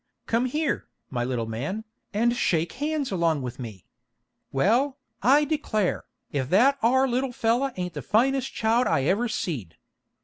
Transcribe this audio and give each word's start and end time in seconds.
Come 0.25 0.47
here, 0.47 0.87
my 1.11 1.23
little 1.23 1.45
man, 1.45 1.83
and 2.11 2.35
shake 2.35 2.71
hands 2.71 3.11
along 3.11 3.43
with 3.43 3.59
me. 3.59 3.85
Well, 4.51 4.97
I 5.21 5.45
declare, 5.45 6.05
if 6.31 6.49
that 6.49 6.79
are 6.81 7.07
little 7.07 7.31
feller 7.31 7.71
ain't 7.75 7.93
the 7.93 8.01
finest 8.01 8.51
child 8.51 8.87
I 8.87 9.03
ever 9.03 9.27
seed. 9.27 9.77